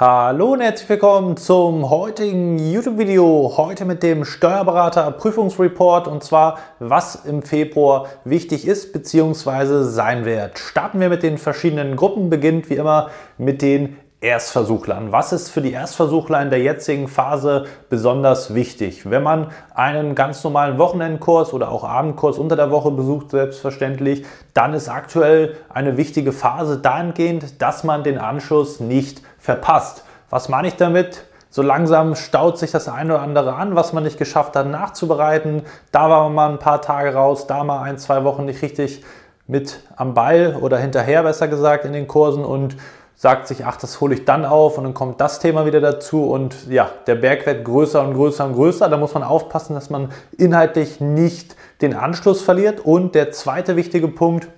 Hallo 0.00 0.54
und 0.54 0.62
herzlich 0.62 0.88
willkommen 0.88 1.36
zum 1.36 1.90
heutigen 1.90 2.58
YouTube-Video. 2.58 3.52
Heute 3.58 3.84
mit 3.84 4.02
dem 4.02 4.24
Steuerberater 4.24 5.10
Prüfungsreport 5.10 6.08
und 6.08 6.24
zwar, 6.24 6.58
was 6.78 7.26
im 7.26 7.42
Februar 7.42 8.06
wichtig 8.24 8.66
ist 8.66 8.94
bzw. 8.94 9.82
sein 9.82 10.24
wird. 10.24 10.58
Starten 10.58 11.00
wir 11.00 11.10
mit 11.10 11.22
den 11.22 11.36
verschiedenen 11.36 11.96
Gruppen, 11.96 12.30
beginnt 12.30 12.70
wie 12.70 12.76
immer 12.76 13.10
mit 13.36 13.60
den 13.60 13.98
Erstversuchlern. 14.22 15.12
Was 15.12 15.32
ist 15.32 15.48
für 15.48 15.62
die 15.62 15.72
Erstversuchler 15.72 16.42
in 16.42 16.50
der 16.50 16.60
jetzigen 16.60 17.08
Phase 17.08 17.64
besonders 17.88 18.54
wichtig? 18.54 19.08
Wenn 19.08 19.22
man 19.22 19.50
einen 19.74 20.14
ganz 20.14 20.44
normalen 20.44 20.76
Wochenendkurs 20.76 21.54
oder 21.54 21.70
auch 21.70 21.84
Abendkurs 21.84 22.36
unter 22.36 22.54
der 22.54 22.70
Woche 22.70 22.90
besucht, 22.90 23.30
selbstverständlich, 23.30 24.26
dann 24.52 24.74
ist 24.74 24.90
aktuell 24.90 25.56
eine 25.70 25.96
wichtige 25.96 26.32
Phase 26.32 26.76
dahingehend, 26.76 27.62
dass 27.62 27.82
man 27.82 28.04
den 28.04 28.18
Anschluss 28.18 28.78
nicht 28.78 29.22
verpasst. 29.38 30.04
Was 30.28 30.50
meine 30.50 30.68
ich 30.68 30.76
damit? 30.76 31.24
So 31.48 31.62
langsam 31.62 32.14
staut 32.14 32.58
sich 32.58 32.70
das 32.70 32.88
eine 32.88 33.14
oder 33.14 33.22
andere 33.22 33.54
an, 33.54 33.74
was 33.74 33.94
man 33.94 34.04
nicht 34.04 34.18
geschafft 34.18 34.54
hat 34.54 34.66
nachzubereiten. 34.66 35.62
Da 35.92 36.10
war 36.10 36.24
man 36.24 36.34
mal 36.34 36.50
ein 36.50 36.58
paar 36.58 36.82
Tage 36.82 37.14
raus, 37.14 37.46
da 37.46 37.64
mal 37.64 37.82
ein, 37.82 37.96
zwei 37.96 38.22
Wochen 38.22 38.44
nicht 38.44 38.60
richtig 38.60 39.02
mit 39.46 39.80
am 39.96 40.14
Ball 40.14 40.56
oder 40.60 40.78
hinterher 40.78 41.22
besser 41.22 41.48
gesagt 41.48 41.84
in 41.86 41.92
den 41.92 42.06
Kursen 42.06 42.44
und 42.44 42.76
sagt 43.20 43.48
sich, 43.48 43.66
ach, 43.66 43.76
das 43.76 44.00
hole 44.00 44.14
ich 44.14 44.24
dann 44.24 44.46
auf 44.46 44.78
und 44.78 44.84
dann 44.84 44.94
kommt 44.94 45.20
das 45.20 45.40
Thema 45.40 45.66
wieder 45.66 45.82
dazu 45.82 46.30
und 46.30 46.66
ja, 46.70 46.90
der 47.06 47.16
Berg 47.16 47.44
wird 47.44 47.66
größer 47.66 48.00
und 48.00 48.14
größer 48.14 48.46
und 48.46 48.54
größer. 48.54 48.88
Da 48.88 48.96
muss 48.96 49.12
man 49.12 49.22
aufpassen, 49.22 49.74
dass 49.74 49.90
man 49.90 50.08
inhaltlich 50.38 51.02
nicht 51.02 51.54
den 51.82 51.92
Anschluss 51.92 52.40
verliert. 52.40 52.80
Und 52.80 53.14
der 53.14 53.30
zweite 53.30 53.76
wichtige 53.76 54.08
Punkt, 54.08 54.48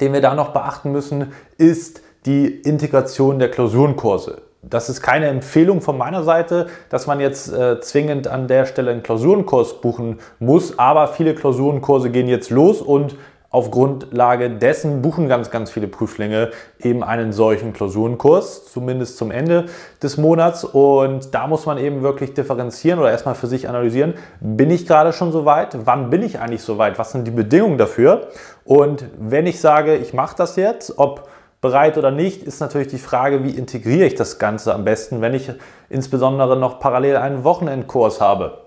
den 0.00 0.12
wir 0.12 0.20
da 0.20 0.34
noch 0.34 0.48
beachten 0.48 0.90
müssen, 0.90 1.32
ist 1.58 2.00
die 2.24 2.46
Integration 2.46 3.38
der 3.38 3.52
Klausurenkurse. 3.52 4.38
Das 4.62 4.88
ist 4.88 5.00
keine 5.00 5.28
Empfehlung 5.28 5.80
von 5.80 5.96
meiner 5.96 6.24
Seite, 6.24 6.66
dass 6.90 7.06
man 7.06 7.20
jetzt 7.20 7.52
äh, 7.52 7.80
zwingend 7.80 8.26
an 8.26 8.48
der 8.48 8.66
Stelle 8.66 8.90
einen 8.90 9.04
Klausurenkurs 9.04 9.80
buchen 9.80 10.18
muss, 10.40 10.76
aber 10.76 11.06
viele 11.06 11.36
Klausurenkurse 11.36 12.10
gehen 12.10 12.26
jetzt 12.26 12.50
los 12.50 12.82
und 12.82 13.14
auf 13.56 13.70
Grundlage 13.70 14.50
dessen 14.50 15.00
buchen 15.00 15.28
ganz, 15.28 15.50
ganz 15.50 15.70
viele 15.70 15.88
Prüflinge 15.88 16.50
eben 16.78 17.02
einen 17.02 17.32
solchen 17.32 17.72
Klausurenkurs, 17.72 18.70
zumindest 18.70 19.16
zum 19.16 19.30
Ende 19.30 19.64
des 20.02 20.18
Monats. 20.18 20.62
Und 20.62 21.34
da 21.34 21.46
muss 21.46 21.64
man 21.64 21.78
eben 21.78 22.02
wirklich 22.02 22.34
differenzieren 22.34 22.98
oder 22.98 23.10
erstmal 23.10 23.34
für 23.34 23.46
sich 23.46 23.66
analysieren, 23.66 24.12
bin 24.40 24.70
ich 24.70 24.86
gerade 24.86 25.14
schon 25.14 25.32
so 25.32 25.46
weit? 25.46 25.86
Wann 25.86 26.10
bin 26.10 26.22
ich 26.22 26.38
eigentlich 26.38 26.60
so 26.60 26.76
weit? 26.76 26.98
Was 26.98 27.12
sind 27.12 27.26
die 27.26 27.30
Bedingungen 27.30 27.78
dafür? 27.78 28.28
Und 28.66 29.06
wenn 29.18 29.46
ich 29.46 29.58
sage, 29.58 29.96
ich 29.96 30.12
mache 30.12 30.36
das 30.36 30.56
jetzt, 30.56 30.98
ob 30.98 31.26
bereit 31.62 31.96
oder 31.96 32.10
nicht, 32.10 32.42
ist 32.42 32.60
natürlich 32.60 32.88
die 32.88 32.98
Frage, 32.98 33.42
wie 33.42 33.52
integriere 33.52 34.04
ich 34.04 34.16
das 34.16 34.38
Ganze 34.38 34.74
am 34.74 34.84
besten, 34.84 35.22
wenn 35.22 35.32
ich 35.32 35.50
insbesondere 35.88 36.58
noch 36.58 36.78
parallel 36.78 37.16
einen 37.16 37.42
Wochenendkurs 37.42 38.20
habe. 38.20 38.65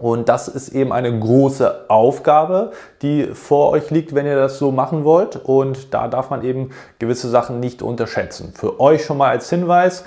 Und 0.00 0.28
das 0.28 0.48
ist 0.48 0.68
eben 0.70 0.92
eine 0.92 1.18
große 1.18 1.88
Aufgabe, 1.88 2.72
die 3.02 3.28
vor 3.34 3.70
euch 3.70 3.90
liegt, 3.90 4.14
wenn 4.14 4.26
ihr 4.26 4.36
das 4.36 4.58
so 4.58 4.72
machen 4.72 5.04
wollt. 5.04 5.36
Und 5.36 5.94
da 5.94 6.08
darf 6.08 6.30
man 6.30 6.42
eben 6.44 6.70
gewisse 6.98 7.28
Sachen 7.28 7.60
nicht 7.60 7.82
unterschätzen. 7.82 8.52
Für 8.54 8.80
euch 8.80 9.04
schon 9.04 9.18
mal 9.18 9.30
als 9.30 9.48
Hinweis, 9.50 10.04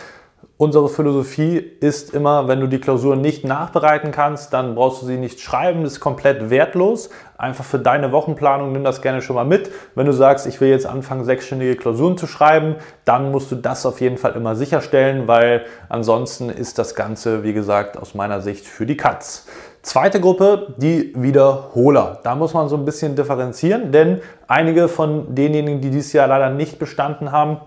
Unsere 0.61 0.89
Philosophie 0.89 1.55
ist 1.57 2.13
immer, 2.13 2.49
wenn 2.49 2.59
du 2.59 2.67
die 2.67 2.81
Klausur 2.81 3.15
nicht 3.15 3.45
nachbereiten 3.45 4.11
kannst, 4.11 4.51
dann 4.51 4.75
brauchst 4.75 5.01
du 5.01 5.05
sie 5.05 5.15
nicht 5.15 5.39
schreiben, 5.39 5.83
das 5.83 5.93
ist 5.93 5.99
komplett 6.01 6.49
wertlos. 6.49 7.09
Einfach 7.37 7.63
für 7.63 7.79
deine 7.79 8.11
Wochenplanung 8.11 8.73
nimm 8.73 8.83
das 8.83 9.01
gerne 9.01 9.21
schon 9.21 9.37
mal 9.37 9.45
mit. 9.45 9.71
Wenn 9.95 10.05
du 10.05 10.11
sagst, 10.11 10.45
ich 10.47 10.59
will 10.59 10.67
jetzt 10.67 10.85
anfangen, 10.85 11.23
sechsstündige 11.23 11.77
Klausuren 11.77 12.17
zu 12.17 12.27
schreiben, 12.27 12.75
dann 13.05 13.31
musst 13.31 13.53
du 13.53 13.55
das 13.55 13.85
auf 13.85 14.01
jeden 14.01 14.17
Fall 14.17 14.33
immer 14.33 14.57
sicherstellen, 14.57 15.29
weil 15.29 15.63
ansonsten 15.87 16.49
ist 16.49 16.77
das 16.77 16.93
Ganze, 16.93 17.43
wie 17.43 17.53
gesagt, 17.53 17.95
aus 17.95 18.13
meiner 18.13 18.41
Sicht 18.41 18.67
für 18.67 18.85
die 18.85 18.97
Katz. 18.97 19.45
Zweite 19.81 20.19
Gruppe, 20.19 20.73
die 20.77 21.13
Wiederholer. 21.15 22.19
Da 22.23 22.35
muss 22.35 22.53
man 22.53 22.67
so 22.67 22.75
ein 22.75 22.83
bisschen 22.83 23.15
differenzieren, 23.15 23.93
denn 23.93 24.19
einige 24.47 24.89
von 24.89 25.33
denjenigen, 25.33 25.79
die 25.79 25.89
dieses 25.89 26.11
Jahr 26.11 26.27
leider 26.27 26.49
nicht 26.49 26.79
bestanden 26.79 27.31
haben, 27.31 27.61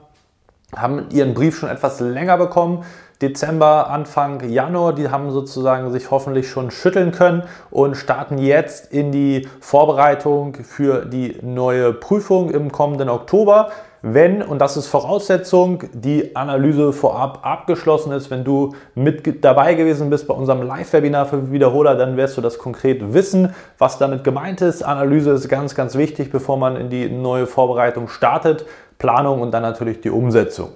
haben 0.77 1.07
ihren 1.11 1.33
Brief 1.33 1.59
schon 1.59 1.71
etwas 1.71 2.01
länger 2.01 2.37
bekommen. 2.37 2.85
Dezember, 3.23 3.89
Anfang 3.89 4.47
Januar, 4.47 4.95
die 4.95 5.09
haben 5.09 5.31
sozusagen 5.31 5.91
sich 5.91 6.11
hoffentlich 6.11 6.51
schon 6.51 6.71
schütteln 6.71 7.13
können 7.13 7.45
und 7.71 7.97
starten 7.97 8.37
jetzt 8.37 8.93
in 8.93 9.11
die 9.11 9.49
Vorbereitung 9.61 10.57
für 10.57 11.07
die 11.07 11.39
neue 11.41 11.95
Prüfung 11.95 12.51
im 12.51 12.73
kommenden 12.73 13.09
Oktober. 13.09 13.71
Wenn, 14.05 14.43
und 14.43 14.59
das 14.59 14.77
ist 14.77 14.89
Voraussetzung, 14.89 15.85
die 15.93 16.35
Analyse 16.35 16.93
vorab 16.93 17.47
abgeschlossen 17.47 18.11
ist, 18.11 18.33
wenn 18.33 18.43
du 18.43 18.75
mit 18.97 19.45
dabei 19.45 19.75
gewesen 19.75 20.11
bist 20.11 20.27
bei 20.27 20.35
unserem 20.35 20.63
Live-Webinar 20.63 21.27
für 21.27 21.53
Wiederholer, 21.53 21.95
dann 21.95 22.17
wirst 22.17 22.37
du 22.37 22.41
das 22.41 22.59
konkret 22.59 23.15
wissen, 23.15 23.55
was 23.79 23.99
damit 23.99 24.25
gemeint 24.25 24.61
ist. 24.61 24.83
Analyse 24.83 25.31
ist 25.31 25.49
ganz, 25.49 25.77
ganz 25.77 25.95
wichtig, 25.95 26.33
bevor 26.33 26.57
man 26.57 26.75
in 26.75 26.91
die 26.91 27.09
neue 27.09 27.47
Vorbereitung 27.47 28.09
startet. 28.09 28.67
Planung 28.99 29.41
und 29.41 29.53
dann 29.53 29.63
natürlich 29.63 30.01
die 30.01 30.11
Umsetzung. 30.11 30.75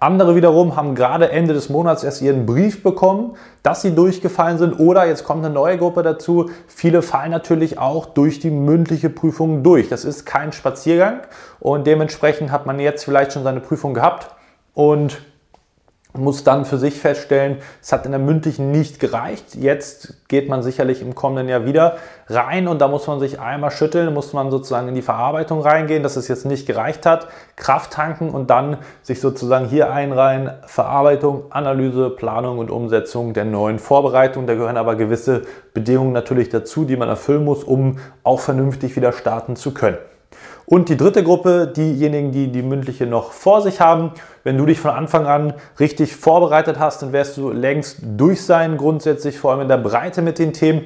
Andere 0.00 0.36
wiederum 0.36 0.76
haben 0.76 0.94
gerade 0.94 1.30
Ende 1.30 1.54
des 1.54 1.70
Monats 1.70 2.04
erst 2.04 2.22
ihren 2.22 2.46
Brief 2.46 2.84
bekommen, 2.84 3.34
dass 3.64 3.82
sie 3.82 3.94
durchgefallen 3.94 4.56
sind 4.56 4.78
oder 4.78 5.06
jetzt 5.06 5.24
kommt 5.24 5.44
eine 5.44 5.52
neue 5.52 5.76
Gruppe 5.76 6.04
dazu. 6.04 6.50
Viele 6.68 7.02
fallen 7.02 7.32
natürlich 7.32 7.78
auch 7.78 8.06
durch 8.06 8.38
die 8.38 8.50
mündliche 8.50 9.10
Prüfung 9.10 9.64
durch. 9.64 9.88
Das 9.88 10.04
ist 10.04 10.24
kein 10.24 10.52
Spaziergang 10.52 11.22
und 11.58 11.86
dementsprechend 11.86 12.52
hat 12.52 12.64
man 12.64 12.78
jetzt 12.78 13.04
vielleicht 13.04 13.32
schon 13.32 13.42
seine 13.42 13.60
Prüfung 13.60 13.92
gehabt 13.92 14.28
und 14.72 15.20
muss 16.14 16.42
dann 16.42 16.64
für 16.64 16.78
sich 16.78 16.98
feststellen, 16.98 17.58
es 17.82 17.92
hat 17.92 18.06
in 18.06 18.12
der 18.12 18.20
mündlichen 18.20 18.70
nicht 18.70 18.98
gereicht. 18.98 19.54
Jetzt 19.54 20.26
geht 20.28 20.48
man 20.48 20.62
sicherlich 20.62 21.02
im 21.02 21.14
kommenden 21.14 21.48
Jahr 21.48 21.66
wieder 21.66 21.96
rein 22.28 22.66
und 22.66 22.80
da 22.80 22.88
muss 22.88 23.06
man 23.06 23.20
sich 23.20 23.40
einmal 23.40 23.70
schütteln, 23.70 24.14
muss 24.14 24.32
man 24.32 24.50
sozusagen 24.50 24.88
in 24.88 24.94
die 24.94 25.02
Verarbeitung 25.02 25.60
reingehen, 25.60 26.02
dass 26.02 26.16
es 26.16 26.28
jetzt 26.28 26.46
nicht 26.46 26.66
gereicht 26.66 27.04
hat, 27.06 27.28
Kraft 27.56 27.92
tanken 27.92 28.30
und 28.30 28.48
dann 28.50 28.78
sich 29.02 29.20
sozusagen 29.20 29.66
hier 29.66 29.92
einreihen, 29.92 30.50
Verarbeitung, 30.66 31.44
Analyse, 31.50 32.10
Planung 32.10 32.58
und 32.58 32.70
Umsetzung 32.70 33.34
der 33.34 33.44
neuen 33.44 33.78
Vorbereitung. 33.78 34.46
Da 34.46 34.54
gehören 34.54 34.76
aber 34.76 34.96
gewisse 34.96 35.42
Bedingungen 35.74 36.12
natürlich 36.12 36.48
dazu, 36.48 36.84
die 36.84 36.96
man 36.96 37.08
erfüllen 37.08 37.44
muss, 37.44 37.64
um 37.64 37.98
auch 38.22 38.40
vernünftig 38.40 38.96
wieder 38.96 39.12
starten 39.12 39.56
zu 39.56 39.74
können. 39.74 39.98
Und 40.68 40.90
die 40.90 40.98
dritte 40.98 41.24
Gruppe, 41.24 41.66
diejenigen, 41.66 42.30
die 42.30 42.52
die 42.52 42.62
mündliche 42.62 43.06
noch 43.06 43.32
vor 43.32 43.62
sich 43.62 43.80
haben. 43.80 44.12
Wenn 44.44 44.58
du 44.58 44.66
dich 44.66 44.78
von 44.78 44.90
Anfang 44.90 45.26
an 45.26 45.54
richtig 45.80 46.14
vorbereitet 46.14 46.78
hast, 46.78 47.00
dann 47.00 47.14
wirst 47.14 47.38
du 47.38 47.50
längst 47.50 48.00
durch 48.02 48.44
sein, 48.44 48.76
grundsätzlich 48.76 49.38
vor 49.38 49.52
allem 49.52 49.62
in 49.62 49.68
der 49.68 49.78
Breite 49.78 50.20
mit 50.20 50.38
den 50.38 50.52
Themen. 50.52 50.84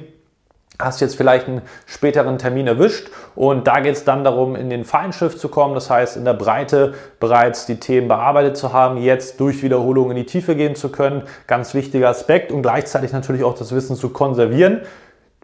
Hast 0.79 1.01
jetzt 1.01 1.17
vielleicht 1.17 1.49
einen 1.49 1.61
späteren 1.85 2.37
Termin 2.37 2.65
erwischt. 2.65 3.09
Und 3.35 3.67
da 3.67 3.81
geht 3.81 3.95
es 3.95 4.05
dann 4.05 4.23
darum, 4.23 4.55
in 4.55 4.69
den 4.69 4.85
Feinschrift 4.85 5.37
zu 5.37 5.49
kommen, 5.49 5.75
das 5.75 5.89
heißt 5.89 6.15
in 6.15 6.23
der 6.23 6.33
Breite 6.33 6.93
bereits 7.19 7.65
die 7.65 7.75
Themen 7.75 8.07
bearbeitet 8.07 8.55
zu 8.55 8.71
haben, 8.71 8.97
jetzt 8.97 9.39
durch 9.41 9.63
Wiederholung 9.63 10.11
in 10.11 10.15
die 10.15 10.25
Tiefe 10.25 10.55
gehen 10.55 10.75
zu 10.75 10.89
können, 10.89 11.23
ganz 11.45 11.73
wichtiger 11.73 12.07
Aspekt. 12.07 12.53
Und 12.53 12.61
gleichzeitig 12.61 13.11
natürlich 13.11 13.43
auch 13.43 13.55
das 13.55 13.75
Wissen 13.75 13.97
zu 13.97 14.09
konservieren. 14.09 14.81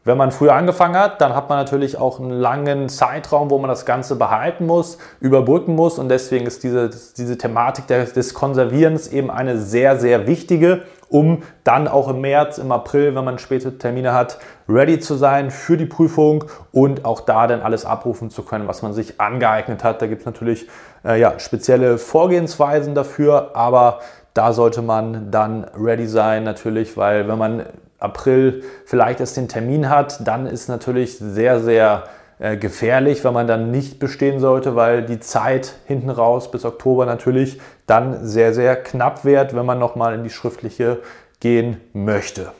Wenn 0.09 0.17
man 0.17 0.31
früher 0.31 0.55
angefangen 0.55 0.97
hat, 0.97 1.21
dann 1.21 1.35
hat 1.35 1.49
man 1.49 1.59
natürlich 1.59 1.99
auch 1.99 2.19
einen 2.19 2.31
langen 2.31 2.89
Zeitraum, 2.89 3.51
wo 3.51 3.59
man 3.59 3.69
das 3.69 3.85
Ganze 3.85 4.15
behalten 4.15 4.65
muss, 4.65 4.97
überbrücken 5.19 5.75
muss 5.75 5.99
und 5.99 6.09
deswegen 6.09 6.47
ist 6.47 6.63
diese, 6.63 6.89
diese 7.15 7.37
Thematik 7.37 7.85
des 7.85 8.33
Konservierens 8.33 9.09
eben 9.09 9.29
eine 9.29 9.59
sehr, 9.59 9.99
sehr 9.99 10.25
wichtige, 10.25 10.81
um 11.09 11.43
dann 11.63 11.87
auch 11.87 12.07
im 12.07 12.21
März, 12.21 12.57
im 12.57 12.71
April, 12.71 13.13
wenn 13.13 13.23
man 13.23 13.37
späte 13.37 13.77
Termine 13.77 14.11
hat, 14.11 14.39
ready 14.67 14.99
zu 14.99 15.13
sein 15.13 15.51
für 15.51 15.77
die 15.77 15.85
Prüfung 15.85 16.45
und 16.71 17.05
auch 17.05 17.19
da 17.19 17.45
dann 17.45 17.61
alles 17.61 17.85
abrufen 17.85 18.31
zu 18.31 18.41
können, 18.41 18.67
was 18.67 18.81
man 18.81 18.93
sich 18.93 19.21
angeeignet 19.21 19.83
hat. 19.83 20.01
Da 20.01 20.07
gibt 20.07 20.21
es 20.21 20.25
natürlich 20.25 20.67
äh, 21.05 21.21
ja, 21.21 21.37
spezielle 21.37 21.99
Vorgehensweisen 21.99 22.95
dafür, 22.95 23.51
aber 23.53 23.99
da 24.33 24.53
sollte 24.53 24.81
man 24.81 25.29
dann 25.29 25.65
ready 25.79 26.07
sein 26.07 26.45
natürlich, 26.45 26.97
weil 26.97 27.27
wenn 27.27 27.37
man 27.37 27.65
April 27.99 28.63
vielleicht 28.85 29.19
erst 29.19 29.37
den 29.37 29.47
Termin 29.47 29.89
hat, 29.89 30.27
dann 30.27 30.45
ist 30.45 30.69
natürlich 30.69 31.17
sehr, 31.17 31.59
sehr 31.59 32.03
äh, 32.39 32.55
gefährlich, 32.55 33.23
wenn 33.23 33.33
man 33.33 33.47
dann 33.47 33.71
nicht 33.71 33.99
bestehen 33.99 34.39
sollte, 34.39 34.75
weil 34.75 35.03
die 35.03 35.19
Zeit 35.19 35.75
hinten 35.85 36.09
raus 36.09 36.51
bis 36.51 36.63
Oktober 36.63 37.05
natürlich 37.05 37.59
dann 37.85 38.25
sehr, 38.25 38.53
sehr 38.53 38.75
knapp 38.77 39.25
wird, 39.25 39.55
wenn 39.55 39.65
man 39.65 39.79
nochmal 39.79 40.13
in 40.15 40.23
die 40.23 40.29
schriftliche 40.29 40.99
gehen 41.41 41.81
möchte. 41.93 42.51